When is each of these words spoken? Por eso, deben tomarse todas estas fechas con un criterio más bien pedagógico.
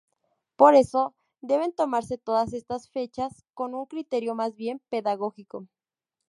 Por 0.55 0.73
eso, 0.73 1.13
deben 1.51 1.73
tomarse 1.73 2.17
todas 2.17 2.53
estas 2.53 2.89
fechas 2.89 3.43
con 3.53 3.75
un 3.75 3.85
criterio 3.85 4.33
más 4.33 4.55
bien 4.55 4.81
pedagógico. 4.89 5.67